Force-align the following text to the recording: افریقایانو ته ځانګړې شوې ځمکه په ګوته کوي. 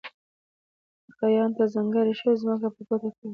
افریقایانو 1.09 1.55
ته 1.57 1.63
ځانګړې 1.73 2.13
شوې 2.19 2.33
ځمکه 2.41 2.67
په 2.75 2.81
ګوته 2.87 3.09
کوي. 3.17 3.27